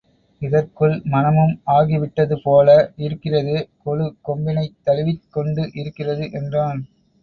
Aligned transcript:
இதற்குள் 0.41 0.95
மணமும் 1.05 1.53
ஆகிவிட்டது 1.73 2.37
போல 2.41 2.67
இருக்கிறதே 2.99 3.57
கொழு 3.85 4.07
கொம்பினைத் 4.27 4.77
தழுவிக் 4.83 5.25
கொண்டு 5.31 5.65
இருக்கிறது 5.75 6.27
என்றான். 6.33 6.81